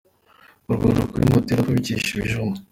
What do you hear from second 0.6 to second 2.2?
Baryama kuri Matera babikesha